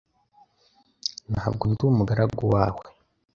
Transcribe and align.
Ntabwo 1.33 1.63
ndi 1.71 1.81
umugaragu 1.85 2.43
wawe. 2.53 2.83